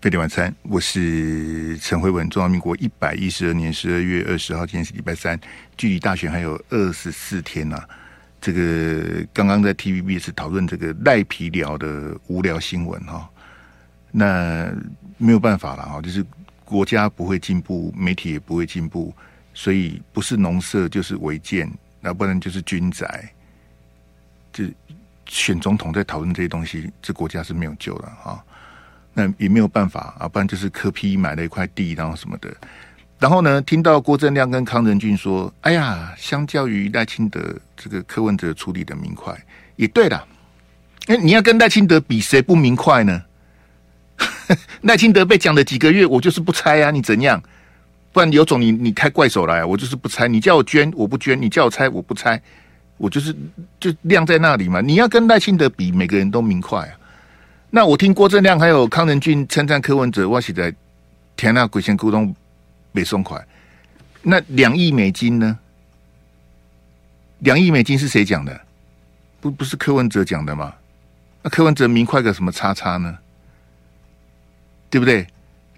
[0.00, 2.26] 飞碟晚餐，我是陈慧文。
[2.30, 5.38] 中华民国一百一十二年十二月二十号，今天是礼拜三，
[5.76, 7.88] 距离大选还有二十四天呐、啊。
[8.40, 13.28] 这个刚刚在 TVB 是讨论这个赖皮聊的无聊新闻哈，
[14.10, 14.72] 那
[15.18, 16.24] 没有办法了哈，就是
[16.64, 19.14] 国家不会进步，媒体也不会进步，
[19.52, 23.30] 所以不是农舍就是违建，那不然就是军宅。
[24.50, 24.64] 就
[25.26, 28.42] 选总统在讨论这些东西，这国家是没有救了哈。
[29.12, 32.48] 那也没有办法啊，不然就是柯 P 买了一块地，然后什么的。
[33.18, 39.38] 然后呢，听到郭正亮跟康仁俊说：“哎呀，相较于赖清德，这个柯文哲处理的明快，
[39.76, 40.26] 也对了。
[41.06, 43.22] 哎，你要跟赖清德比，谁不明快呢？
[44.82, 47.42] 赖清德被讲了几个月，我就是不拆啊，你怎样？
[48.12, 50.26] 不然有种你你开怪手来，我就是不拆。
[50.26, 52.40] 你叫我捐，我不捐；你叫我拆，我不拆。
[52.96, 53.34] 我就是
[53.78, 54.80] 就晾在那里嘛。
[54.80, 56.92] 你要跟赖清德比，每个人都明快啊。”
[57.70, 60.74] 那我听郭正亮还有康仁俊称赞柯文哲，我写在
[61.36, 62.34] 天那鬼仙沟通
[62.92, 63.40] 没松快。
[64.22, 65.58] 那两亿美金呢？
[67.38, 68.60] 两亿美金是谁讲的？
[69.40, 70.74] 不不是柯文哲讲的吗？
[71.42, 73.16] 那柯文哲明快个什么叉叉呢？
[74.90, 75.26] 对不对？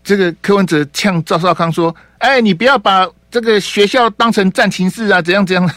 [0.02, 5.70] 这个柯文哲呛赵少康说：“哎，你不要把这个学校当成战情室啊，怎样怎样？”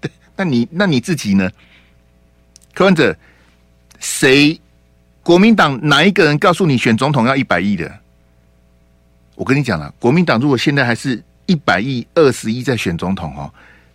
[0.36, 1.50] 那你那你自己呢？
[2.74, 3.16] 柯文哲
[3.98, 4.60] 谁？
[5.24, 7.90] 国民党哪一个人告诉你选总统要一百亿的？
[9.34, 13.50] 我跟你讲了，国民党如果现在还是一百亿、二十亿在选总统哦，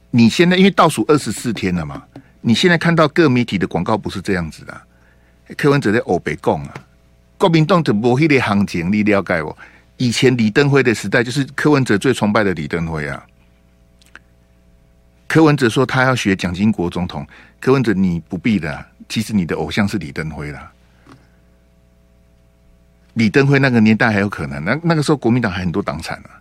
[0.10, 2.02] 你现在因为倒数二十四天了嘛，
[2.42, 4.82] 你现在看到各媒体的广告不是这样子的。
[5.56, 6.74] 柯文哲在欧北共啊，
[7.38, 9.56] 国民党的某一类行情你了解我？
[9.98, 13.24] 以前李登辉的时代就是柯文哲最崇拜的李登辉啊。
[15.28, 17.26] 柯文哲说他要学蒋经国总统，
[17.60, 20.72] 柯文哲你不必的，其实你的偶像是李登辉了。
[23.20, 26.40] 李登辉那个年代还有可能，那那个时候国民党还很多党产啊，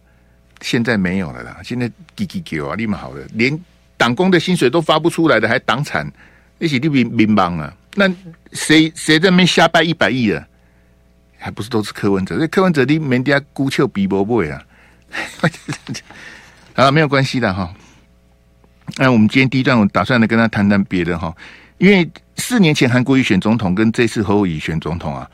[0.60, 1.56] 现在没有了啦。
[1.64, 3.58] 现在给给给啊，立马好了，连
[3.96, 6.08] 党工的薪水都发不出来的，还党产，
[6.56, 7.74] 那些都民民帮啊。
[7.96, 8.08] 那
[8.52, 10.46] 谁谁在那边瞎掰一百亿的，
[11.36, 12.38] 还不是都是柯文哲？
[12.38, 14.62] 这柯文哲的门底下孤丘比伯伯啊，
[16.78, 17.74] 啊，没有关系的哈。
[18.98, 21.34] 那我们今天第一段，我打算来跟他谈谈别的哈，
[21.78, 25.28] 因为四年前韩国瑜选总统跟这次侯友宜选总统啊。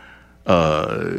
[0.45, 1.19] 呃，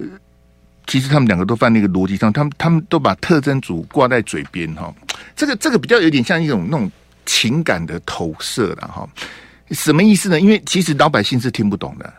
[0.87, 4.93] 其实他们两个都犯那个逻辑上，他们他们都把特征组挂在嘴边哈，
[5.35, 6.91] 这个这个比较有点像一种那种
[7.25, 9.09] 情感的投射了哈。
[9.71, 10.39] 什么意思呢？
[10.39, 12.13] 因为其实老百姓是听不懂的，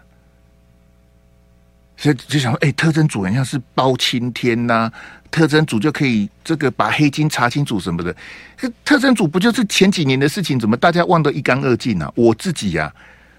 [1.96, 4.90] 所以就想说，哎，特征组好像是包青天呐、
[5.30, 8.12] 特征组就可以这个把黑金查清楚什么的。
[8.84, 10.58] 特征组不就是前几年的事情？
[10.58, 12.12] 怎么大家忘得一干二净呢？
[12.16, 12.94] 我自己呀、啊，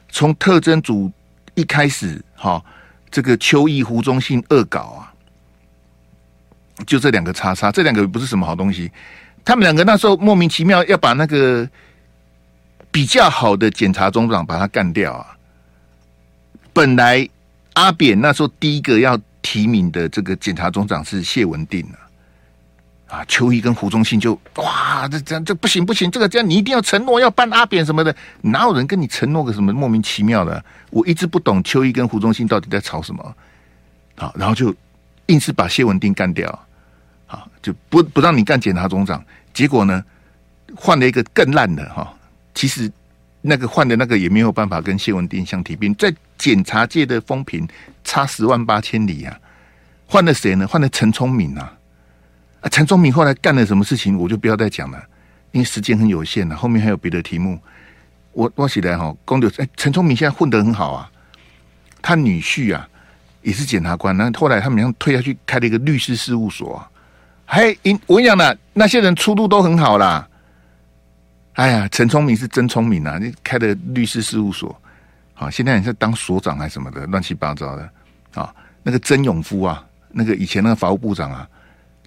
[0.10, 1.12] 从特征组
[1.56, 2.64] 一开始哈。
[3.10, 5.14] 这个邱毅、胡忠信恶搞啊，
[6.86, 8.92] 就这两个叉叉，这两个不是什么好东西。
[9.44, 11.68] 他们两个那时候莫名其妙要把那个
[12.92, 15.38] 比较好的检察总长把他干掉啊。
[16.74, 17.28] 本来
[17.74, 22.07] 阿扁那时候第一个要提名的这个检察总长是谢文定啊。
[23.08, 30.64] 啊，邱毅跟胡忠信就哇，这这样这不行不行，这个这样你一定要承诺要办阿扁什么的，哪有人跟你承诺个什么莫名其妙的？
[30.90, 33.36] 我一直不懂邱毅跟胡忠信到底在吵什么。
[34.18, 34.76] 好，然后就
[35.28, 36.68] 硬是把谢文定干掉，
[37.26, 39.24] 好，就不不让你干检察总长。
[39.54, 40.04] 结果呢，
[40.76, 42.14] 换了一个更烂的哈。
[42.54, 42.92] 其实
[43.42, 47.66] 那个换的那个也没有办法跟谢文定相提并，在检察界的风评
[48.04, 49.40] 差十万八千里啊。
[50.08, 50.68] 换了谁呢？
[50.68, 51.72] 换了陈聪明啊。
[52.70, 55.02] 陈忠明后来干了什么事情，我就不要再讲了，
[55.52, 56.56] 因为时间很有限了。
[56.56, 57.60] 后面还有别的题目，
[58.32, 61.12] 我我起来哈，公牛哎，陈忠明现在混得很好啊，
[62.02, 62.88] 他女婿啊
[63.42, 66.86] 也是检察官，那后来他们俩退下去开了一个律师事务所，
[67.46, 70.28] 嘿，我跟你讲呢，那些人出路都很好啦。
[71.54, 74.80] 哎呀，陈聪明是真聪明啊，你开的律师事务所，
[75.34, 77.90] 好，现在你是当所长还是什么的，乱七八糟的
[78.34, 78.54] 啊。
[78.84, 81.48] 那个曾永夫啊，那个以前那个法务部长啊。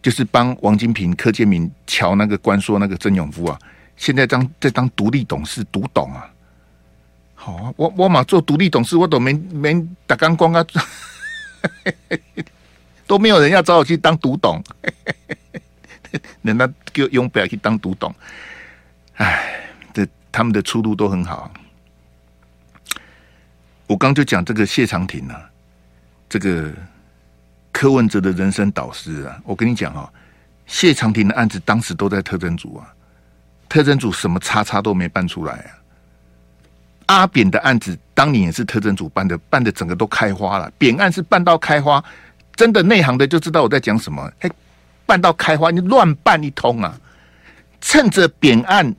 [0.03, 3.59] 就是帮王金平、柯建铭乔那个官说那个曾永夫啊，
[3.99, 6.27] 现在当在当独立董事，独董啊。
[7.35, 10.65] 好啊，我我嘛做独立董事，我都没没打光光啊，
[13.07, 14.63] 都没有人要找我去当独董，
[16.41, 18.15] 人家叫用不要去当独董。
[19.17, 19.61] 哎，
[19.93, 21.53] 这他们的出路都很好。
[23.87, 25.51] 我刚就讲这个谢长廷啊，
[26.29, 26.73] 这个。
[27.73, 30.11] 柯文哲的人生导师啊，我跟你讲啊，
[30.67, 32.87] 谢长廷的案子当时都在特侦组啊，
[33.69, 35.71] 特侦组什么叉叉都没办出来啊。
[37.07, 42.03] 阿扁的案子当年也是特侦组办的，办的整个都开花了，扁案是办到开花，
[42.55, 44.31] 真的内行的就知道我在讲什么。
[44.41, 44.51] 嘿，
[45.07, 46.97] 办到开花，你乱办一通啊！
[47.81, 48.95] 趁着扁案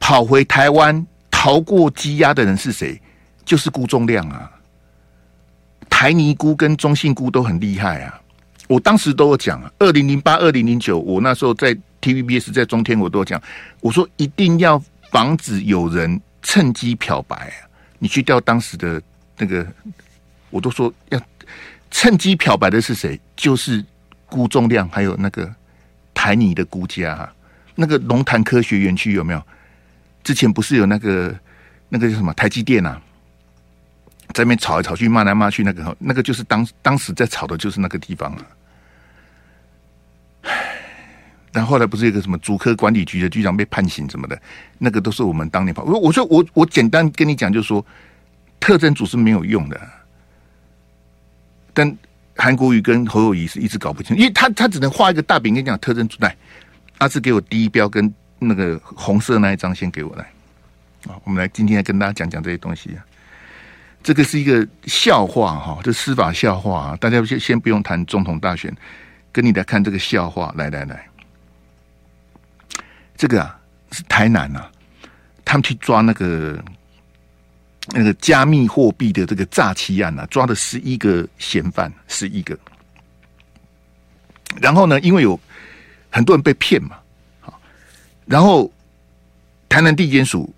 [0.00, 3.00] 跑回台湾逃过羁押的人是谁？
[3.44, 4.50] 就是辜仲亮啊！
[6.04, 8.20] 台泥辜跟中信辜都很厉害啊！
[8.68, 13.40] 我当时都有讲啊，二零零八、二零零九，我那时候在 TVBS 在中天，我都有讲，
[13.80, 14.78] 我说一定要
[15.10, 17.56] 防止有人趁机漂白啊！
[17.98, 19.00] 你去调当时的
[19.38, 19.66] 那个，
[20.50, 21.18] 我都说要
[21.90, 23.18] 趁机漂白的是谁？
[23.34, 23.82] 就是
[24.26, 25.50] 辜仲谅，还有那个
[26.12, 27.34] 台泥的辜家啊，
[27.74, 29.42] 那个龙潭科学园区有没有？
[30.22, 31.34] 之前不是有那个
[31.88, 33.00] 那个叫什么台积电啊？
[34.32, 38.46] 在那边吵来吵去，骂来骂去，那个那个就是当当时在吵的，就是那个地方啊。
[40.42, 40.76] 唉，
[41.52, 44.40] 但后来不是有个什么主科管理局的局长被判刑什么的，
[44.78, 45.84] 那个都是我们当年跑。
[45.84, 47.84] 我我说我我简单跟你讲，就是说
[48.58, 49.80] 特征组是没有用的。
[51.72, 51.96] 但
[52.36, 56.36] 韩国瑜跟侯友谊是一直搞不清，因为他他只能画一个大饼跟你讲特征组来，
[56.98, 60.24] 阿志给我第一标跟那个红色那一张先给我来
[61.08, 63.04] 啊，我们来今天来跟大家讲讲这些东西啊。
[64.04, 66.94] 这个是一个笑话哈，这司法笑话！
[67.00, 68.70] 大家先先不用谈总统大选，
[69.32, 70.52] 跟你来看这个笑话。
[70.58, 71.08] 来来来，
[73.16, 73.58] 这个啊
[73.92, 74.70] 是台南啊，
[75.42, 76.62] 他们去抓那个
[77.94, 82.58] 那个加密货币的这个诈欺案啊，抓了十一个嫌犯，十一个。
[84.60, 85.40] 然后呢，因为有
[86.10, 86.98] 很多人被骗嘛，
[87.40, 87.58] 好，
[88.26, 88.70] 然后
[89.66, 90.54] 台南地检署。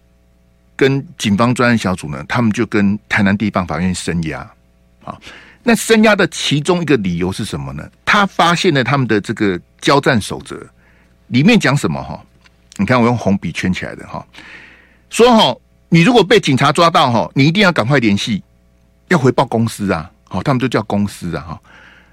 [0.77, 4.41] 跟警方专案小组呢，他们就跟台南地方法院声押，
[5.03, 5.17] 啊，
[5.63, 7.83] 那声押的其中一个理由是什么呢？
[8.05, 10.65] 他发现了他们的这个交战守则
[11.29, 12.23] 里面讲什么哈？
[12.77, 14.25] 你看我用红笔圈起来的哈，
[15.09, 15.57] 说哈，
[15.89, 18.43] 你如果被警察抓到哈，你一定要赶快联系，
[19.09, 21.61] 要回报公司啊，好，他们就叫公司啊哈，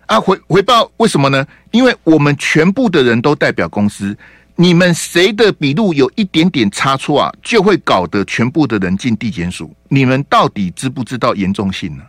[0.05, 1.45] 啊回回报为什么呢？
[1.71, 4.17] 因为我们全部的人都代表公司。
[4.63, 9.75] 你们谁的笔录有一点点差错啊，就会搞得全部的人进地检署。
[9.89, 12.03] 你们到底知不知道严重性呢？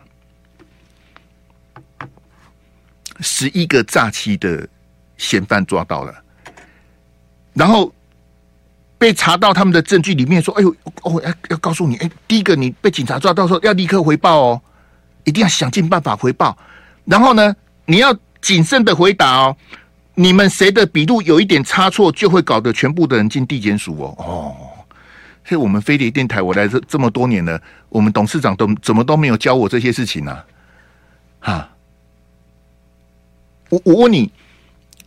[3.19, 4.65] 十一个诈欺的
[5.17, 6.15] 嫌犯抓到了，
[7.51, 7.93] 然后
[8.97, 14.61] 被查到他们的证据里面说：“哎呦，哦，要要告诉你，哎，第一个你被警察抓到时候要立刻回报哦，
[15.25, 16.57] 一定要想尽办法回报。
[17.03, 17.53] 然后呢，
[17.83, 19.57] 你要谨慎的回答哦。”
[20.15, 24.15] 你们谁的笔录有一点差错，就会搞得全部的人进地检署哦。
[24.17, 24.55] 哦，
[25.43, 30.37] 所以我们飞碟电台，我来这这么多年了，我们董事长都怎么都没有教我这些事情呢？
[31.39, 31.69] 哈，
[33.69, 34.31] 我我问你，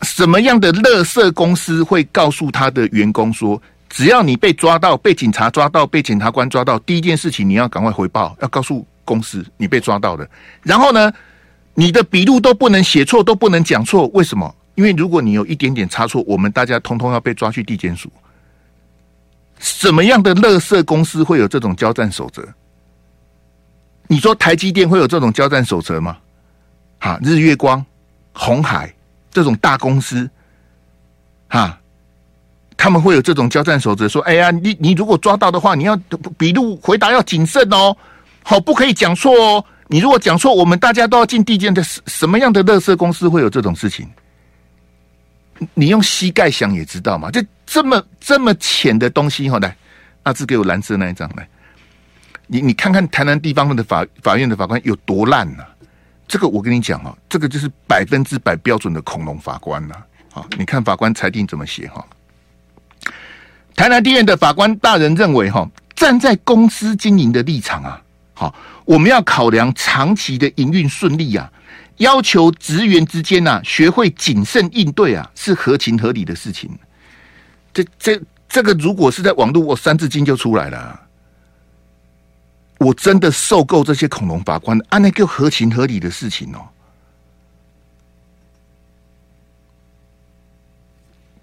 [0.02, 10.28] 什么样的乐色公司会告诉他的员工说，只要你被抓到，被警察抓到，被检察官抓到，第一件事情你要赶快回报，要告诉公司你被抓到的。
[10.62, 11.10] 然后呢，
[11.72, 14.54] 你的笔录都不能写错，都不能讲错，为什么？
[14.78, 18.08] 因为如果你有一点点差错，我们大家通通要被抓去地检署。
[19.58, 22.46] 什么样的垃圾公司会有这种交战守则？
[24.06, 26.16] 你说台积电会有这种交战守则吗？
[27.00, 27.84] 哈，日月光、
[28.32, 28.94] 红海
[29.32, 30.30] 这种大公司，
[31.48, 31.76] 哈，
[32.76, 34.08] 他们会有这种交战守则？
[34.08, 35.96] 说，哎呀，你你如果抓到的话，你要
[36.38, 37.96] 笔录回答要谨慎哦，
[38.44, 39.64] 好，不可以讲错哦。
[39.88, 41.82] 你如果讲错，我们大家都要进地检的。
[41.82, 44.08] 什么样的垃圾公司会有这种事情？
[45.74, 49.76] 你用膝盖想也知道嘛，就这么这么浅的东西哈，来，
[50.22, 51.48] 阿志给我蓝色那一张来，
[52.46, 55.64] 你你看看台南地方的法法院的法官有多烂呐、
[56.28, 59.96] 这个我跟你讲哦，这个就是百分之百标准的恐龙法官呐。
[60.30, 62.06] 好，你看法官裁定怎么写哈？
[63.74, 68.00] 台南地院的法官大人认为哈，站在公司经营的立场啊，
[68.34, 71.50] 好，我们要考量长期的营运顺利啊。
[71.98, 76.70] 要求职员之间呐、啊，学会谨慎应对啊，是合情合理的事情。
[77.72, 81.00] 这、这、这个，如果是在网络，我三字经就出来了。
[82.78, 86.60] 我真的受够这些恐龙法官按那个合情合理的事情哦。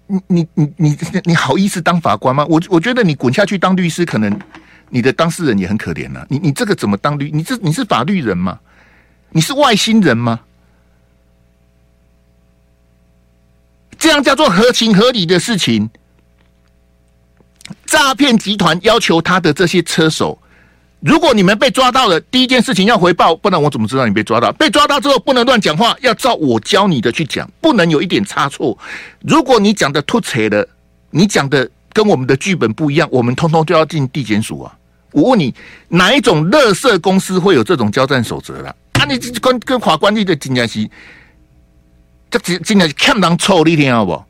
[0.06, 2.46] 你、你、你、你、你好意思当法官吗？
[2.48, 4.34] 我我觉得你滚下去当律师，可能
[4.88, 6.26] 你的当事人也很可怜呐、啊。
[6.30, 7.30] 你、你这个怎么当律？
[7.30, 8.58] 你这你是法律人吗？
[9.30, 10.40] 你是外星人吗？
[13.98, 15.88] 这样叫做合情合理的事情。
[17.86, 20.38] 诈骗集团要求他的这些车手，
[21.00, 24.52] 如果你们被抓到了，第一件事情要回报，不然我怎么知道你被抓到？
[24.52, 28.78] 被抓到之后不能乱讲话，要照我教你的去讲，不能有一点差错。
[29.20, 30.68] 如果你讲的突扯了，
[31.10, 34.78] 你讲的跟我们的剧本不一样，我们通通都要进地检署啊！
[35.12, 35.52] 我问你，
[35.88, 38.76] 哪一种乐色公司会有这种交战守则了？
[38.98, 40.90] 啊，你跟跟法官你的警察局，
[42.30, 44.24] 这今今天看人臭，你听好不？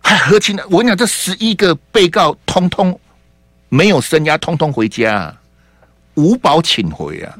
[0.00, 0.64] 还合情的？
[0.68, 2.98] 我跟你讲，这十一个被告通通
[3.68, 5.36] 没有声押，通通回家，
[6.14, 7.36] 无保请回啊！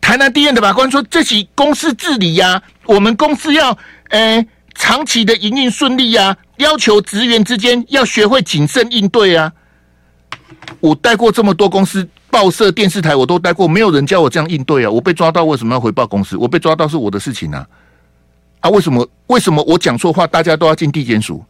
[0.00, 3.76] 台南地院的法官说：“这起公司治理呀、我们公司要
[4.10, 9.52] 诶、长期的营运顺利呀、要求职员之间要学会谨慎应对啊。”
[10.80, 14.90] 我带过这么多公司、报社、电视台，我都待过，没有人叫我这样应对啊！
[14.90, 16.36] 我被抓到，为什么要回报公司？
[16.36, 17.66] 我被抓到是我的事情啊！
[18.60, 19.08] 啊，为什么？
[19.28, 21.42] 为什么我讲错话，大家都要进地检署？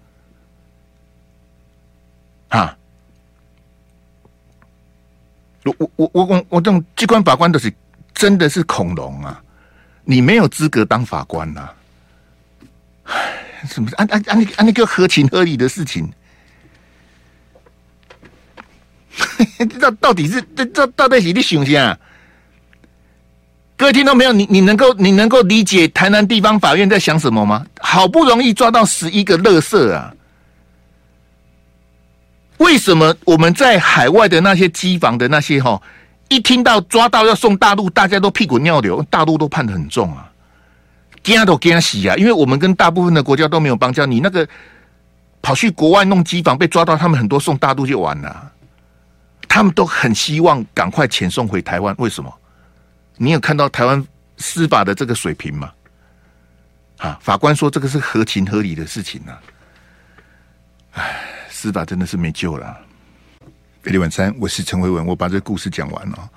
[2.51, 2.79] 啊！
[5.65, 7.75] 我我我我我这种机关法官都是
[8.15, 9.43] 真的是恐龙啊！
[10.05, 11.75] 你没有资格当法官呐、啊！
[13.07, 13.91] 唉，什么？
[13.97, 16.09] 按按按那按那个合情合理的事情。
[19.81, 21.99] 到到底是这这到底是你想啥？
[23.77, 24.33] 各位听到没有？
[24.33, 27.67] 你你能够你能够理解台南地方法院在想什么吗？
[27.81, 30.13] 好不容易抓到十一个乐色啊！
[32.57, 35.79] 为什么我们在海外的那些机房的那些哈，
[36.29, 40.27] 一听到抓到要送大陆，大家都屁滚尿流，大陆都判得很重啊，
[41.23, 42.17] 惊都惊死啊！
[42.17, 44.49] 因为我们跟大部分的国家都没有邦交，你那个
[45.43, 48.53] 跑去国外弄机房被抓到，他们很多送大陆就完了。
[49.57, 52.31] 他们都很希望赶快遣送回台湾，为什么？
[53.17, 55.73] 你有看到台湾司法的这个水平吗？
[56.99, 59.41] 啊，法官说这个是合情合理的事情啊。
[60.91, 62.79] 唉，司法真的是没救了。
[63.83, 66.31] 美丽晚餐，我是陈慧文，我把这故事讲完了。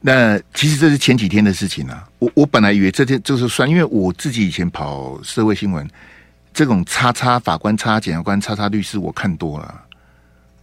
[0.00, 2.08] 那其实这是前几天的事情啊。
[2.20, 5.86] 我我本来以为这件就是算，因为我自己以前跑社会新闻，
[6.54, 9.84] 这种叉叉法官、叉检察官、叉叉律师，我看多了。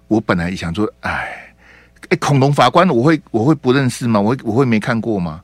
[0.07, 1.43] 我本来想说，唉。
[2.09, 4.19] 哎、恐龙法官，我会我会不认识吗？
[4.19, 5.41] 我我会没看过吗？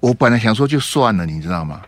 [0.00, 1.80] 我本来想说就算了，你知道吗？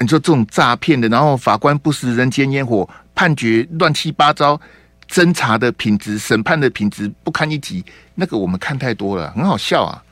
[0.00, 4.60] 你说这种诈骗的，然后法官不食人间烟火，判决乱七八糟，
[5.08, 7.84] 侦查的品质、审判的品质不堪一击，
[8.16, 10.02] 那个我们看太多了，很好笑啊。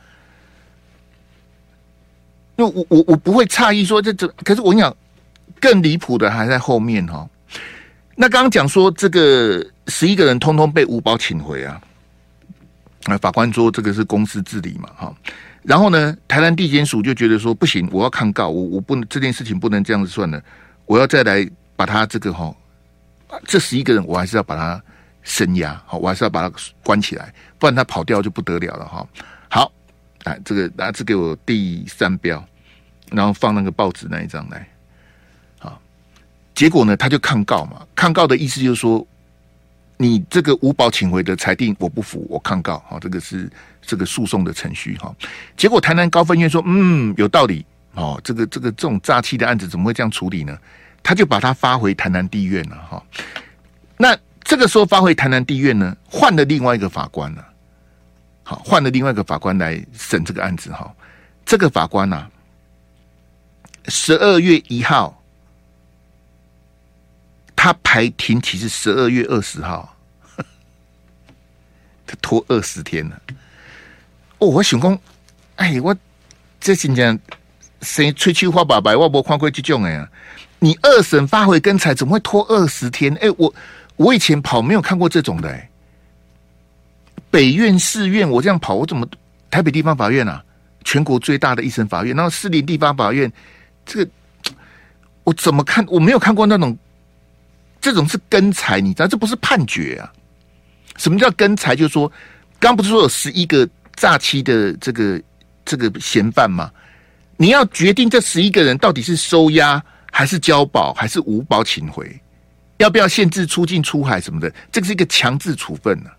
[2.54, 4.96] 那我我我不会诧异说这这，可是我跟你讲，
[5.60, 7.28] 更离谱的还在后面哈。
[8.14, 11.80] 那刚刚讲说这个十一个人通通被五保请回啊。
[13.06, 15.12] 啊，法官说这个是公司治理嘛，哈，
[15.64, 20.40] 然后呢，台南地检署就觉得说不行，我要抗告，我我不能这件事情不能这样子算了，
[20.86, 21.44] 我要再来
[21.74, 22.54] 把他这个哈，
[23.44, 24.80] 这十一个人我还是要把他
[25.22, 26.54] 声押，好，我还是要把他
[26.84, 29.04] 关起来，不然他跑掉就不得了了哈。
[29.50, 29.72] 好，
[30.22, 32.44] 啊，这个拿这给我第三标，
[33.10, 34.68] 然后放那个报纸那一张来，
[35.58, 35.80] 好，
[36.54, 39.04] 结果呢，他就抗告嘛，抗告的意思就是说。
[40.02, 42.82] 你这个无保请回的裁定我不服，我抗告。
[42.88, 43.48] 好，这个是
[43.80, 45.14] 这个诉讼的程序哈。
[45.56, 47.64] 结果台南高分院说，嗯，有道理。
[47.94, 50.58] 哦，这个这个这种诈欺的案子怎么会这样处理呢？
[51.04, 53.00] 他就把他发回台南地院了哈。
[53.96, 57.46] 那这个时候发回台南地院呢，换了另外一个法官了。
[58.42, 60.92] 好，换了另外一个法官来审这个案子哈。
[61.46, 62.26] 这个法官呢，
[63.86, 65.16] 十二月一号。
[67.54, 69.91] 他排庭期是十二月二十号，
[72.20, 73.22] 拖二十天了。
[74.38, 74.98] 哦，我想讲，
[75.56, 75.96] 哎，我
[76.60, 77.18] 这真正
[77.80, 80.06] 谁吹秋花白白，我没看过这种哎。
[80.58, 83.14] 你二审发回跟裁，怎么会拖二十天？
[83.16, 83.52] 哎，我
[83.96, 85.60] 我以前跑没有看过这种的。
[87.30, 89.06] 北院、市院，我这样跑，我怎么
[89.50, 90.44] 台北地方法院啊？
[90.84, 93.32] 全国最大的一审法院，然后市林地方法院，
[93.86, 94.10] 这个
[95.24, 95.84] 我怎么看？
[95.88, 96.76] 我没有看过那种。
[97.80, 100.06] 这种是跟裁，你知道这不是判决啊？
[100.96, 101.74] 什么叫跟裁？
[101.74, 102.10] 就是说，
[102.58, 105.20] 刚不是说有十一个诈欺的这个
[105.64, 106.70] 这个嫌犯吗？
[107.36, 112.20] 你要决定这十一个人到底是收押还是交保还是无保请回，
[112.76, 114.52] 要不要限制出境出海什么的？
[114.70, 116.10] 这个是一个强制处分呢、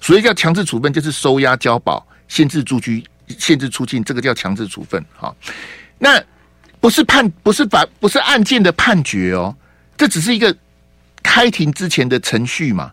[0.00, 3.04] 所以叫强制处分，就是收押交保、限制住居、
[3.38, 5.04] 限制出境，这个叫强制处分。
[5.14, 5.36] 好，
[5.98, 6.22] 那
[6.80, 9.54] 不是判，不是法，不是案件的判决哦，
[9.96, 10.56] 这只是一个。
[11.20, 12.90] 开庭之前的程序嘛，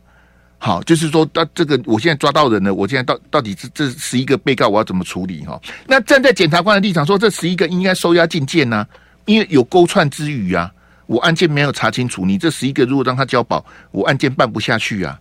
[0.65, 5.61] 好，就是说，到这个，我现在抓到人了，我现在到到底这这十一个被告，我要怎么处理哈？
[5.85, 8.83] 那站在检察官的立场说，这十一个应该收押禁见呐，
[9.25, 10.71] 因为有勾串之虞啊，
[11.05, 15.19] 我案件没有查清楚，你这十一个如果让他交保，我案件办不下去啊。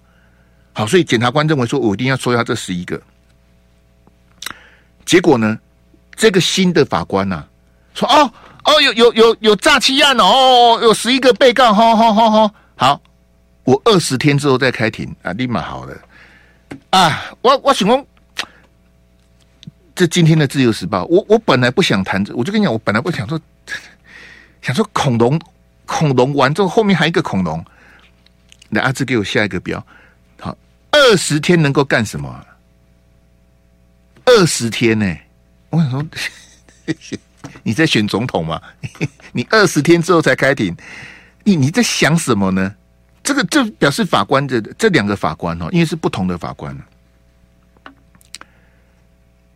[0.73, 2.99] 好，所以检察官认为说我一定要收押这十一个。
[5.05, 5.59] 结果呢，
[6.17, 7.49] 这个新的法官呐、啊，
[7.93, 8.33] 说哦
[8.65, 12.51] 哦，有有有有诈欺案哦，有十一个被告，好好好好。
[12.77, 13.03] 好，
[13.65, 15.97] 我二十天之后再开庭啊，立马好了
[16.91, 17.35] 啊！
[17.41, 18.07] 我我想问，
[19.95, 23.41] 这今天的自由时报，我我本来不想谈这，我就跟你讲，我本来不想说，
[24.61, 25.41] 想说恐龙，
[25.87, 27.65] 恐龙完之后后面还有一个恐龙。
[28.69, 29.85] 那阿志给我下一个标，
[30.41, 30.57] 好，
[30.91, 32.47] 二十天能够干什么？
[34.25, 35.17] 二十天呢、
[35.71, 36.05] 我想说，
[37.63, 38.61] 你在选总统吗？
[39.33, 40.77] 你二十天之后才开庭，
[41.45, 42.75] 你你在想什么呢？
[43.25, 46.79] 这个这表示法官的这两个法官哦，因为是不同的法官。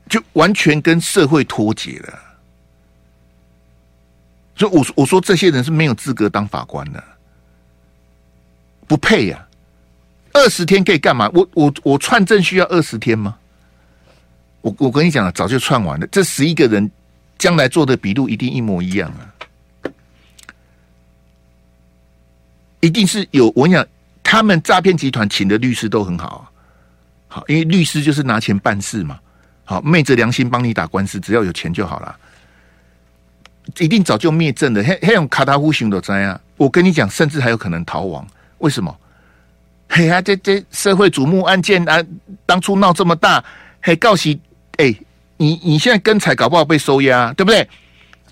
[0.09, 2.19] 就完全跟社会脱节了，
[4.57, 7.05] 所以我说我说这些人是没有资格当法官的，
[8.87, 9.47] 不配呀、
[10.33, 11.31] 二十天可以干嘛？
[11.35, 13.37] 我我我串证需要二十天吗？
[14.63, 16.07] 我我跟你讲了，早就串完了。
[16.07, 16.91] 这十一个人
[17.37, 19.28] 将来做的笔录一定一模一样啊！
[22.81, 23.87] 一定是有我跟你讲，
[24.23, 26.45] 他们诈骗集团请的律师都很好啊，
[27.29, 29.19] 好，因为律师就是拿钱办事嘛。
[29.65, 32.17] 好，昧着良心帮你打官司，只要有钱就好了。
[33.79, 36.41] 一定早就灭证的，黑黑用卡塔夫型的灾啊！
[36.57, 38.27] 我跟你讲，甚至还有可能逃亡。
[38.59, 38.97] 为什么？
[39.91, 42.03] 嘿啊，这这社会瞩目案件啊，
[42.47, 43.45] 当初闹这么大，
[43.83, 44.31] 嘿，告诉
[44.79, 44.95] 哎，
[45.37, 47.69] 你你现在跟彩搞不好被收押，对不对？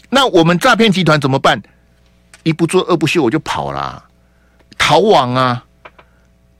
[0.08, 1.60] 那我们诈骗集团怎么办？
[2.42, 4.02] 一不做二不休，我就跑啦，
[4.78, 5.64] 逃亡啊！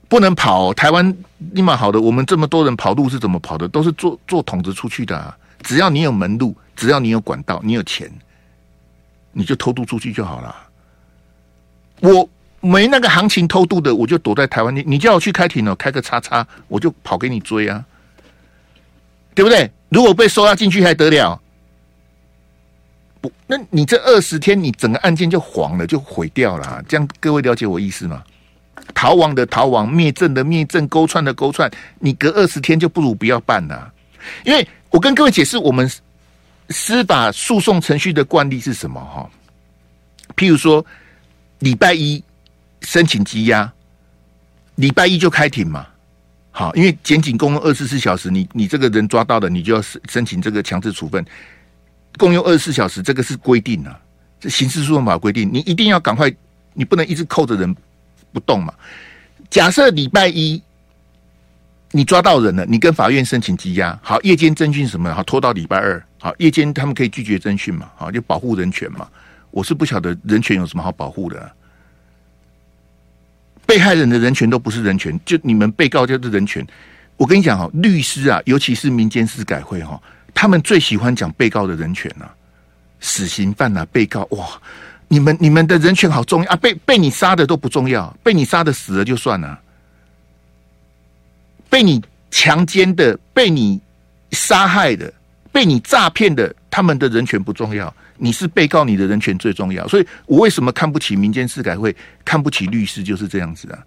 [0.09, 1.17] 不能跑，台湾
[1.51, 1.99] 立马好的。
[1.99, 3.67] 我们这么多人跑路是怎么跑的？
[3.67, 5.37] 都是坐坐筒子出去的啊。
[5.61, 8.09] 只要你有门路，只要你有管道，你有钱，
[9.33, 10.55] 你就偷渡出去就好了。
[11.99, 12.29] 我
[12.61, 14.73] 没那个行情偷渡的，我就躲在台湾。
[14.73, 17.83] 你你叫我去开庭了，开个叉叉，我就跑给你追啊，
[19.35, 19.69] 对不对？
[19.89, 21.41] 如果被收押进去还得了？
[23.45, 26.83] 那你这二十天，你整个案件就黄了，就毁掉了。
[26.87, 28.23] 这样各位了解我意思吗？
[28.93, 31.69] 逃亡的逃亡，灭证的灭证，勾串的勾串，
[31.99, 33.91] 你隔二十天就不如不要办了。
[34.45, 35.89] 因为我跟各位解释，我们
[36.69, 38.99] 司法诉讼程序的惯例是什么？
[38.99, 39.29] 哈，
[40.35, 40.85] 譬如说，
[41.59, 42.23] 礼拜一
[42.81, 43.71] 申请羁押，
[44.75, 45.87] 礼拜一就开庭嘛。
[46.51, 51.23] 好，因为检警共二十四小时，你你这个人抓到了，你就要申申请这个强制处分，
[52.17, 53.97] 共用二十四小时，这个是规定啊，
[54.41, 56.29] 这刑事诉讼法规定，你一定要赶快，
[56.73, 57.73] 你不能一直扣着人。
[58.33, 58.73] 不动嘛？
[59.49, 60.61] 假设礼拜一
[61.91, 65.11] 你抓到人了，你跟法院申请羁押，好，夜间侦讯什么？
[65.15, 67.89] 好，拖到礼拜二，好，夜间他们可以拒绝侦讯嘛？
[67.95, 69.07] 好，就保护人权嘛？
[69.49, 71.51] 我是不晓得人权有什么好保护的？
[73.65, 76.67] 被害人的人权都不是人权，就你们被告就是人权。
[77.15, 79.99] 我跟你讲哈，律师啊，尤其是民间司改会哈，
[80.37, 82.29] 他们最喜欢讲被告的人权呐，
[82.99, 84.47] 死刑犯呐，被告哇。
[85.07, 86.55] 你们你们的人权好重要啊！
[86.55, 89.59] 被被你杀的都不重要，被你杀的死了就算了。
[91.71, 93.81] 被你强奸的、被你
[94.29, 95.11] 杀害的、
[95.51, 97.91] 被你诈骗的，他们的人权不重要。
[98.17, 99.87] 你是被告，你的人权最重要。
[99.87, 103.79] 所以我为什么看不起民间司改会，看不起律师，就是这样子啊。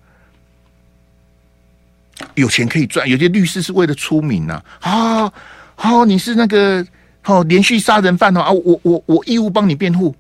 [2.34, 4.60] 有钱可以赚，有些律师是为了出名呐。
[4.80, 5.32] 啊，
[5.83, 6.87] 哦，你是那个
[7.23, 8.51] 好连续杀人犯哦啊！
[8.53, 10.14] 我我我义务帮你辩护。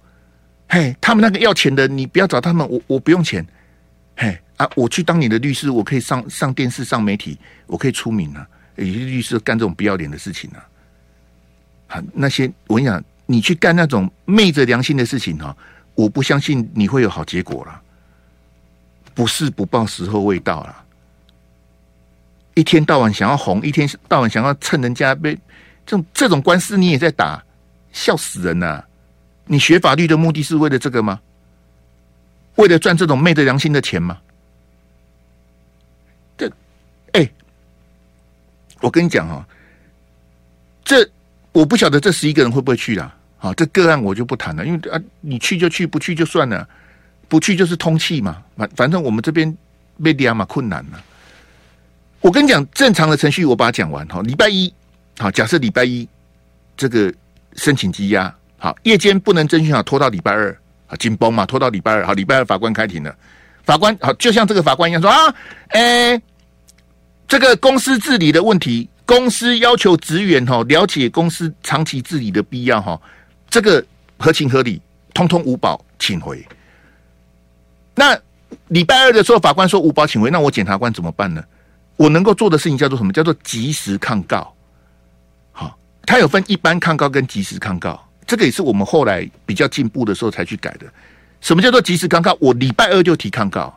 [0.68, 3.46] 嘿，他们那个要钱的，你不要找他们，我我不用钱。
[4.16, 8.46] 嘿啊，我去当你的律师，我可以上上电视、上媒体，我可以出名啊。
[8.76, 10.64] 有些律师干这种不要脸的事情啊。
[11.88, 15.54] 啊，那些我跟你讲，你去干那种昧着良心的事情哈，
[15.94, 17.80] 我不相信你会有好结果了。
[19.12, 20.76] 不是不报，时候未到了。
[22.54, 25.38] 一天到晚想要红，一天到晚想要趁人家被
[25.90, 27.42] 这种这种官司，你也在打，
[27.90, 28.80] 笑死人呐！
[29.46, 31.20] 你学法律的目的是为了这个吗？
[32.54, 34.16] 为了赚这种昧着良心的钱吗？
[36.38, 36.48] 这，
[37.14, 37.28] 哎、
[38.80, 39.44] 我跟你讲哈，
[40.84, 41.10] 这
[41.50, 43.12] 我不晓得这十一个人会不会去啦。
[43.38, 46.68] 好，这个案我就不谈了，因为啊，你去就去，不去就算了，
[47.26, 48.40] 不去就是通气嘛。
[48.56, 49.52] 反反正我们这边
[49.96, 51.02] 没这样嘛困难了。
[52.20, 54.22] 我跟你讲，正常的程序我把它讲完哈。
[54.22, 54.72] 礼拜一，
[55.20, 56.08] 好，假设礼拜一
[56.76, 57.12] 这个
[57.54, 58.34] 申请羁押。
[58.62, 60.54] 好，夜间不能征询，好，拖到礼拜二，
[60.86, 63.14] 啊，紧绷嘛，拖到礼拜二，好，礼拜二法官开庭了，
[63.64, 65.34] 法官好，就像这个法官一样说啊，
[65.68, 66.20] 哎、
[67.26, 73.00] 这个公司治理的问题，公司要求职员哈了解公司长期治理的必要哈，
[73.48, 73.82] 这个
[74.18, 74.80] 合情合理，
[75.14, 76.46] 通通无保，请回。
[77.94, 78.14] 那
[78.68, 81.42] 礼拜二的时候，法官说无保请回，那我检察官怎么办呢？
[81.96, 83.10] 我能够做的事情叫做什么？
[83.10, 84.54] 叫做及时抗告。
[86.10, 88.04] 它有分一般抗告跟即时抗告。
[88.26, 90.84] 这个也是我们后来比较进步的时候才去改的。
[91.40, 92.36] 什么叫做即时抗告？
[92.40, 93.72] 我礼拜二就提抗告，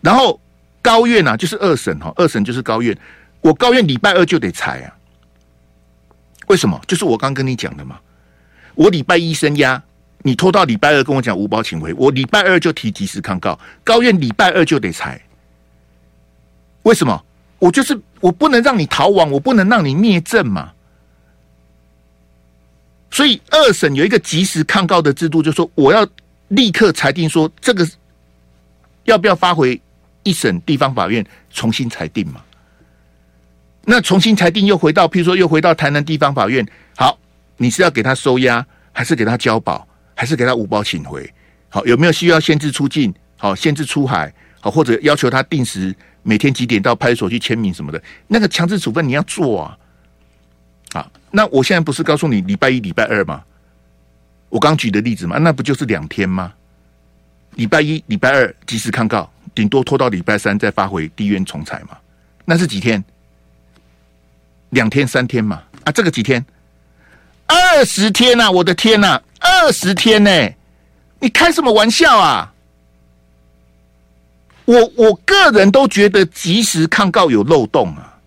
[0.00, 0.40] 然后
[0.82, 2.98] 高院啊，就是二审哈，二审就是高院，
[3.40, 4.90] 我高院礼拜二就得裁啊。
[6.48, 6.80] 为什么？
[6.88, 7.96] 就是我刚跟你讲的嘛。
[8.74, 9.80] 我礼拜一升压，
[10.22, 15.20] 你拖到礼拜二跟我讲无保请回，我礼拜二就提即时抗告，高院礼拜二就得裁。
[16.82, 17.24] 为什么？
[17.60, 20.72] 我就是我不能让你逃亡，我不能让你灭证嘛。
[23.10, 26.06] 所以二审有一个及时抗告的制度，就是说我要
[26.48, 27.88] 立刻裁定说这个
[29.04, 29.80] 要不要发回
[30.22, 32.42] 一审地方法院重新裁定嘛？
[33.84, 37.18] 那重新裁定又回到，譬如说又回到台南地方法院，好，
[37.56, 41.32] 你是要给他收押，还是给他交保，还是给他无保请回？
[41.70, 43.14] 好，有没有需要限制出境？
[43.38, 44.30] 好，限制出海？
[44.60, 48.02] 好，或者要求他定时每天几点到派出所去签名什么的？
[48.26, 49.78] 那个强制处分你要做啊！
[50.92, 53.42] 啊，那我现在不是告诉你礼拜一、礼拜二吗？
[54.48, 56.52] 我刚举的例子嘛，那不就是两天吗？
[57.56, 61.96] 礼拜一、礼拜二及时抗告，顶多拖到礼拜三再发回地院重裁嘛。
[62.44, 63.02] 那是几天？
[64.70, 65.62] 两天、三天嘛。
[65.84, 66.44] 啊，这个几天？
[67.46, 68.50] 二十天呐！
[68.50, 70.30] 我的天呐，二十天呢？
[71.20, 72.52] 你开什么玩笑啊？
[74.64, 78.17] 我我个人都觉得及时抗告有漏洞啊。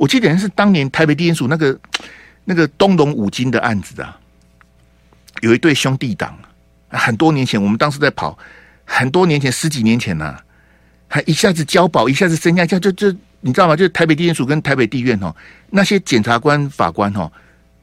[0.00, 1.78] 我记得好像是当年台北地检署那个
[2.46, 4.18] 那个东龙五金的案子啊，
[5.42, 6.34] 有一对兄弟档，
[6.88, 8.38] 很多年前我们当时在跑，
[8.86, 10.40] 很多年前十几年前呐、
[11.06, 13.76] 还一下子交保，一下子升押，就就就你知道吗？
[13.76, 15.36] 就是台北地检署跟台北地院哦，
[15.68, 17.30] 那些检察官法官哦，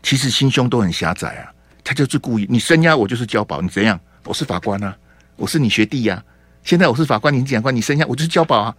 [0.02, 1.54] 其实心胸都很狭窄啊，
[1.84, 4.00] 他就是故意，你升压我就是交保，你怎样？
[4.24, 4.98] 我是法官啊，
[5.36, 6.18] 我是你学弟呀、啊，
[6.64, 8.76] 现在我是法官，你检察官，你升押我就是交保啊，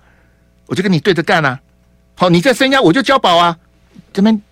[0.66, 1.60] 我就跟你对着干啊。
[2.18, 3.56] 好，你再升押我就交保啊！
[4.12, 4.42] 这边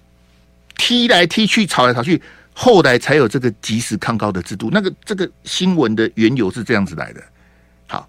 [0.76, 2.22] 踢来踢去，吵来吵去，
[2.54, 4.70] 后来才有这个即时抗告的制度。
[4.70, 7.20] 那个这个新闻的缘由是这样子来的。
[7.88, 8.08] 好，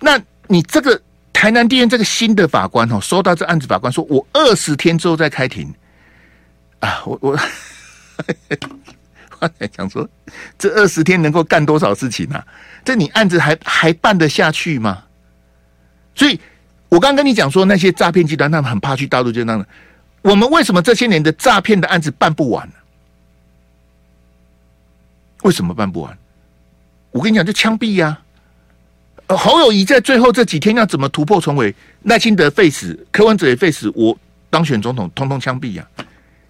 [0.00, 1.00] 那你这个
[1.32, 5.72] 台南地院这个新的法官哦，收到这案子，法官说我二十天之后再开庭
[6.80, 7.00] 啊！
[7.06, 7.38] 我我
[9.38, 10.08] 我在想 说，
[10.58, 12.44] 这二十天能够干多少事情啊？
[12.84, 15.04] 这你案子还还办得下去吗？
[16.16, 16.40] 所以。
[16.94, 19.66] 我刚跟你讲说，那些诈骗集团他们很怕去大陆，就那样。
[20.22, 22.74] 我们为什么这些年的诈骗的案子办不完呢？
[25.42, 26.16] 为什么办不完？
[27.10, 28.16] 我跟你讲，就枪毙呀！
[29.26, 31.74] 侯友宜在最后这几天要怎么突破重围？
[32.04, 34.16] 赖清德废死，柯文哲也废死，我
[34.48, 35.84] 当选总统，通通枪毙呀！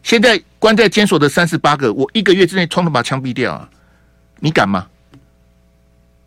[0.02, 3.66] 现在关在监所的三十八个，我一个月之内通通把枪毙掉啊！
[4.40, 4.86] 你敢吗？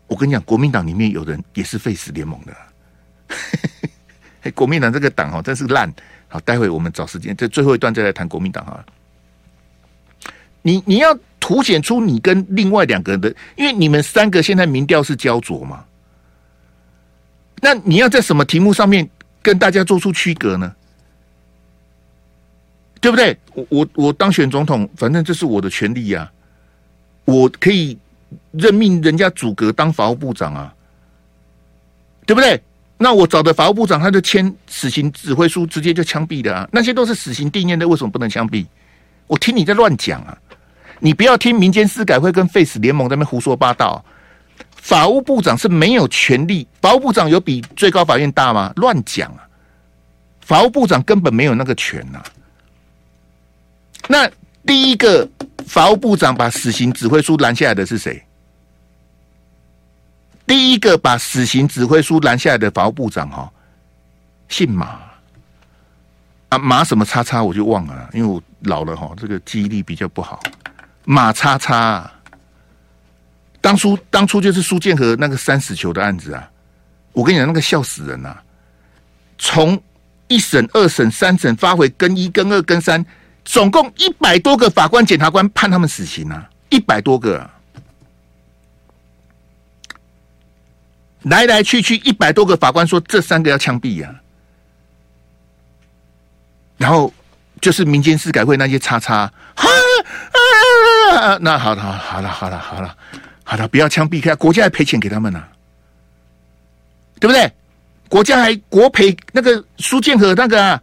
[0.08, 2.52] 我跟你讲，国民党里面有人也是废死联盟的。
[4.54, 5.92] 国民党这个党哦，真是烂。
[6.28, 8.84] 好，待会我们找时间，在最后一段再来谈国民党哈。
[10.62, 15.84] 你你要凸显出你跟另外两个人的，因为你们三个现在民调是焦灼嘛。
[17.60, 19.08] 那你要在什么题目上面
[19.40, 20.74] 跟大家做出区隔呢？
[23.00, 23.38] 对不对？
[23.54, 26.32] 我我我当选总统，反正这是我的权利呀、啊。
[27.24, 27.96] 我可以
[28.52, 30.74] 任命人家组阁当法务部长啊，
[32.26, 32.60] 对不对？
[33.00, 36.68] 那我找的法务部长，他就签死刑指挥书，直接就枪毙的啊！
[36.72, 38.66] 那些都是死刑定谳的，为什么不能枪毙？
[39.28, 40.36] 我听你在乱讲啊！
[40.98, 44.04] 你不要听民间司改会跟废死联盟在那胡说八道。
[44.74, 48.72] 法务部长是没有权力，法务部长有比最高法院大吗？
[48.74, 49.46] 乱讲啊！
[50.40, 52.24] 法务部长根本没有那个权呐、啊。
[54.08, 54.28] 那
[54.66, 55.28] 第一个
[55.66, 58.20] 法务部长把死刑指挥书拦下来的是谁？
[60.48, 63.52] 第一个把死刑指挥书拦下来的法务部长哈，
[64.48, 64.98] 姓马
[66.48, 70.40] 啊，马什么叉叉我就忘了，因为我老了哈，这个记忆力比较不好。
[71.04, 72.10] 马叉叉，
[73.60, 76.48] 当初当初就是苏建和那个三死囚的案子啊，
[77.12, 78.34] 我跟你讲那个笑死人呐！
[79.36, 79.78] 从
[80.28, 83.04] 一审、二审、三审发回更一、更二、更三，
[83.44, 87.48] 总共一百多个法官、检察官判他们死刑啊，一百多个。
[91.28, 94.14] 来来去去一百多个法官说这三个要枪毙呀，
[96.76, 97.12] 然后
[97.60, 99.68] 就是民间司改会那些叉叉，哈
[101.16, 102.96] 啊，那好了好了好了好了
[103.44, 105.42] 好了，不要枪毙，国家还赔钱给他们呢，
[107.18, 107.52] 对不对？
[108.08, 110.82] 国家还国赔那个苏建和那个、啊，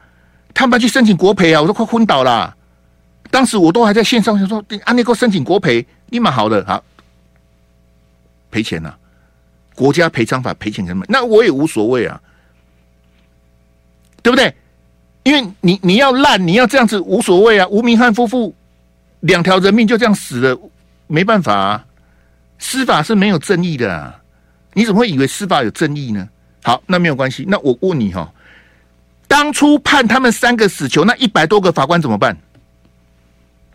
[0.54, 2.56] 他们去申请国赔啊，我都快昏倒了。
[3.32, 6.84] 当时我都还在线上，想说啊，你给我申请国赔，立马好的，好
[8.52, 8.96] 赔钱了。
[9.76, 12.20] 国家赔偿法赔钱给他们，那我也无所谓啊，
[14.24, 14.56] 对不对？
[15.24, 17.68] 因为你你要烂，你要这样子无所谓啊。
[17.68, 18.56] 吴明翰夫妇
[19.20, 20.60] 两条人命就这样死了，
[21.08, 21.86] 没办法啊。
[22.58, 24.22] 司法是没有正义的啊，
[24.74, 26.30] 你怎么会以为司法有正义呢？
[26.64, 27.44] 好，那没有关系。
[27.48, 28.32] 那我问你哈，
[29.28, 32.38] 当初判他们三个死囚，那一百多个法官怎么办？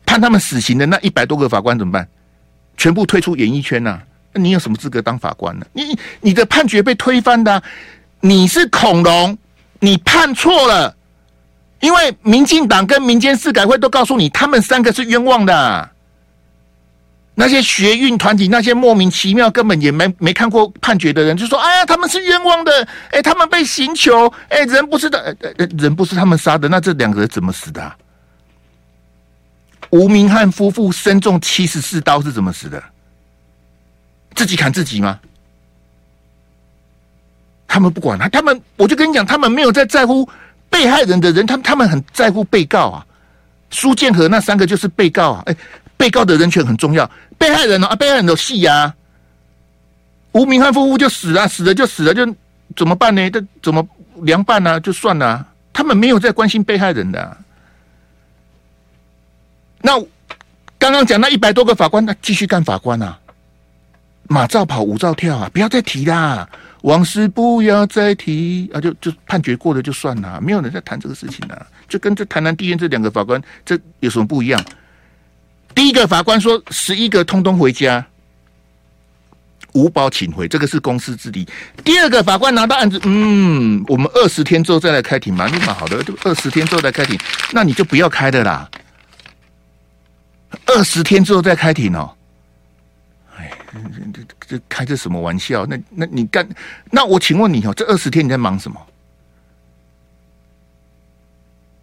[0.07, 2.09] 判他们死刑的那一百多个法官怎么办？
[2.77, 4.03] 全部退出演艺圈呐、啊？
[4.35, 5.66] 你有什么资格当法官呢？
[5.73, 7.62] 你你的判决被推翻的、
[8.21, 9.37] 你是恐龙，
[9.81, 10.95] 你判错了，
[11.81, 15.90] 因为民进党跟民间司改会都告诉你，他们三个是冤枉的、
[17.35, 25.37] 那些学运团体，那些莫名其妙根本也没没看过判决的人，就说：“哎呀，他们是冤枉的，哎，他们被刑求，哎，人不是的，
[25.79, 27.97] 人不是他们杀的，那这两个人怎么死的、啊？”
[29.90, 32.81] 吴明汉夫妇身中七十四刀是怎么死的？
[34.35, 35.19] 自己砍自己吗？
[37.66, 40.29] 他们不管他，他们我就跟你讲，他们没有在在乎
[40.69, 43.07] 被害人的人，他们他们很在乎被告啊。
[43.71, 45.57] 苏建和那三个就是被告啊，哎。
[46.01, 47.87] 被告的人权很重要，被害人呢？
[47.87, 48.95] 啊，被害人有戏呀。
[50.33, 52.25] 吴明翰夫妇就死了，死了就死了，就
[52.75, 53.31] 怎么办呢？
[53.31, 53.87] 这怎么
[54.23, 54.81] 凉拌呢？
[54.81, 57.37] 就算了，他们没有在关心被害人的、
[59.83, 60.01] 那
[60.79, 63.19] 刚刚讲那一百多个法官，那继续干法官啊？
[64.33, 65.51] 马照跑，舞照跳啊！
[65.53, 66.49] 不要再提啦，
[66.83, 68.81] 往事不要再提啊！
[68.81, 71.66] 就就判决过了就算了，没有人在谈这个事情啊。
[71.88, 74.64] 就跟这台南地院这两个法官，这有什么不一样？
[75.75, 78.07] 第一个法官说：“十一个通通回家，
[79.73, 81.45] 无保请回，这个是公司之敌。”
[81.83, 87.19] 第二个法官拿到案子，嗯，我们二十天之后再来开庭嘛，那蛮好的，就二十天之后再开庭，
[87.53, 88.71] 那你就不要开的啦。
[90.66, 92.14] 二十天之后再开庭哦，
[93.73, 95.65] 这，这这开这什么玩笑？
[95.67, 96.49] 那那你干？
[96.91, 98.81] 那我请问你哦，这二十天你在忙什么？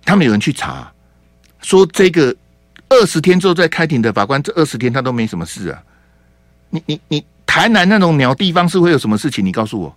[0.03, 0.91] 他们有人去查，
[1.61, 2.35] 说这个。
[2.89, 5.83] 二十天之后再开庭的法官，这二十天他都没什么事啊。
[6.69, 9.45] 你你你，台南那种鸟地方是会有什么事情？
[9.45, 9.93] 你告诉我，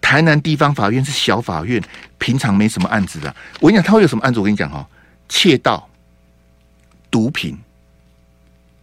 [0.00, 1.82] 台南地方法院是小法院，
[2.16, 3.36] 平常没什么案子的。
[3.60, 4.40] 我跟你讲，他会有什么案子？
[4.40, 4.88] 我跟你讲哈，
[5.28, 5.86] 窃盗、
[7.10, 7.58] 毒品、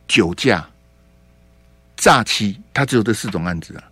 [0.07, 0.63] 酒驾、
[2.03, 3.83] 诈欺，他只有这四种案子啊。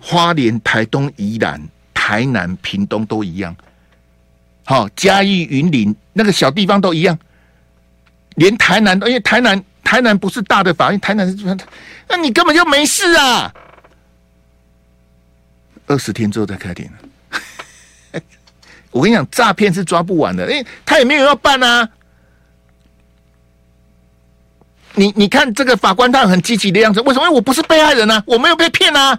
[0.00, 1.60] 花莲、台东、宜兰、
[1.92, 3.56] 台南、屏东都一样。
[4.64, 7.18] 好，嘉义、云林那个小地方都一样。
[8.36, 11.44] 连台南，因为台南台南不是大的法院，台南是，
[12.08, 13.52] 那你根本就没事啊！
[15.88, 16.88] 二十天之后再开庭。
[18.92, 21.88] 我跟你讲，诈骗是抓不完的，因为他也没有要办啊。
[25.00, 27.24] 你你看这个法官，他很积极的样子，为什么？
[27.24, 29.18] 因为我不是被害人啊，我没有被骗啊，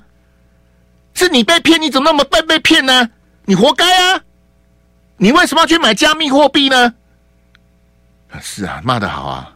[1.15, 3.09] 是你被骗，你怎么那么笨被骗呢？
[3.45, 4.21] 你活该啊！
[5.17, 6.93] 你为什么要去买加密货币呢？
[8.39, 9.51] 是啊，骂得好啊！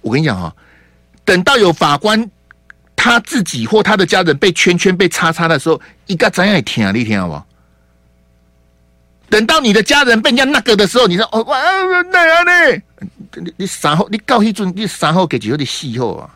[0.00, 0.52] 我跟你讲哈，
[1.24, 2.28] 等到有法官
[2.96, 7.46] 他自己或他的家人被圈圈被叉叉的时候，一个怎样也听啊，你听好不好？
[9.28, 11.60] 等到你的家人被人家那个的时候，你说哦哇
[12.10, 12.82] 那样呢？
[13.36, 16.30] 你你三号你告一准，你三号给几个的戏后啊？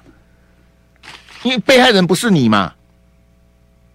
[1.42, 2.72] 因为被害人不是你嘛，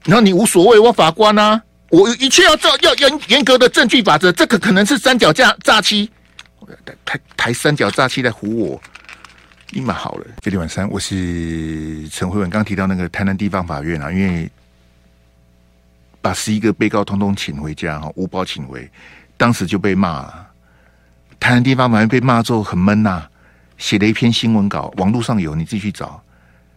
[0.03, 6.11] 然后你无所谓，我法官啊，我一切要照要严严格的证据法则，这个可能是三角架诈欺。
[7.03, 8.79] 台台三角诈欺来唬我，
[9.71, 10.27] 你蛮好了。
[10.41, 14.47] 这天晚上我是陈慧文，刚提到那个台南地方法院啊，因为
[16.21, 18.87] 把十一个被告通通请回家哈，无保请回，
[19.37, 20.48] 当时就被骂了。
[21.39, 23.27] 台南地方法院被骂之后很闷呐、
[23.77, 26.21] 写了一篇新闻稿，网络上有，你自己去找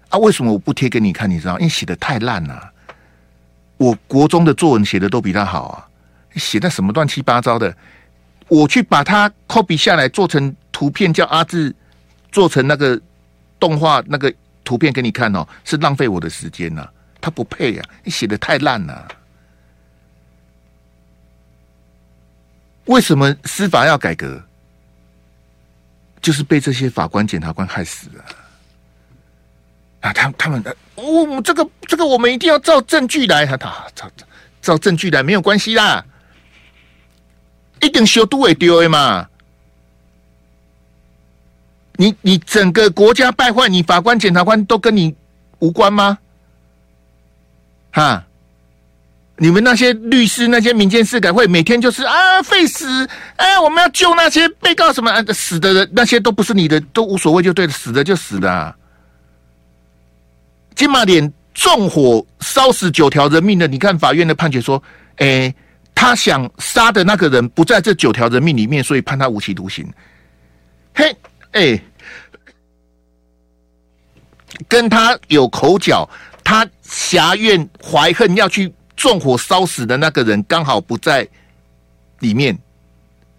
[0.09, 0.19] 啊。
[0.19, 1.29] 为什么我不贴给你看？
[1.29, 1.59] 你知道？
[1.59, 2.71] 因为写的太烂了。
[3.77, 5.89] 我国中的作文写的都比他好啊，
[6.37, 7.77] 写的什么乱七八糟的。
[8.49, 11.75] 我去把它 copy 下来，做成图片，叫阿志
[12.31, 13.01] 做成那个
[13.59, 16.89] 动画那个图片给你看哦，是浪费我的时间呐、
[17.21, 19.09] 他不配呀、啊，你写的太烂了。
[22.85, 24.43] 为什么司法要改革？
[26.23, 28.25] 就是被这些法官、检察官害死了
[30.01, 30.13] 啊！
[30.13, 34.11] 他他们的，哦，这个这个，我们一定要照证据来，他他照
[34.63, 36.05] 照证据来，没有关系啦。
[37.81, 39.29] 一定修都会丢的嘛？
[41.97, 45.15] 你你整个国家败坏，你法官、检察官都跟你
[45.59, 46.19] 无关吗？
[47.93, 48.25] 哈！
[49.39, 53.09] 你们那些律师、那些民间司改会，每天就是啊，废死！
[53.37, 58.77] 哎，我们要救那些被告什么、啊、死的人，那些都不是你的，都无所谓，就对了，死的就死的、啊。
[60.75, 64.83] 金马点纵火烧死九条人命的，你看法院的判决说，
[65.17, 65.55] 哎。
[65.95, 69.87] 他想杀的那个人不在这九条人命里面，所以判他无期徒刑。
[70.95, 71.15] 嘿，
[71.53, 71.81] 哎、
[74.67, 76.09] 跟他有口角，
[76.43, 81.27] 他挟怨怀恨要去纵火烧死的那个人刚好不在
[82.21, 82.57] 里面，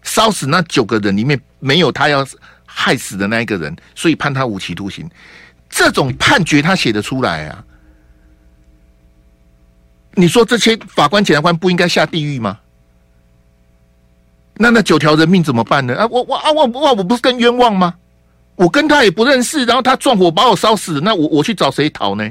[0.01, 2.27] 烧死那九个人里面没有他要
[2.65, 5.09] 害死的那一个人，所以判他无期徒刑。
[5.69, 7.63] 这种判决他写得出来啊？
[10.15, 12.59] 你说这些法官、检察官不应该下地狱吗？
[14.55, 15.95] 那那九条人命怎么办呢？
[15.95, 17.95] 啊，我我啊我我我不是更冤枉吗？
[18.55, 22.29] 我跟他也不认识，然后他撞火把我烧死，那我我去找谁讨呢？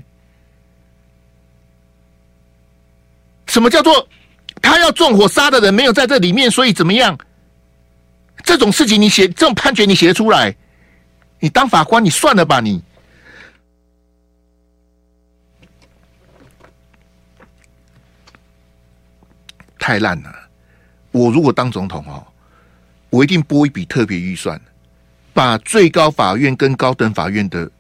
[3.52, 4.08] 什么叫做
[4.62, 7.18] 他要纵火杀的人没有在这里面，所以怎么样？
[8.42, 10.56] 这种事情你写这种判决你写得出来？
[11.38, 12.82] 你当法官你算了吧你，
[19.78, 20.32] 太烂了！
[21.10, 22.26] 我如果当总统哦，
[23.10, 24.58] 我一定拨一笔特别预算，
[25.34, 27.70] 把最高法院跟高等法院的